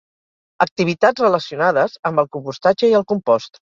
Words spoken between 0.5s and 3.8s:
Activitats relacionades amb el compostatge i el compost.